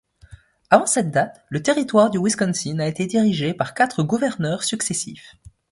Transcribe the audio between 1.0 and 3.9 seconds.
date, le territoire du Wisconsin a été dirigé par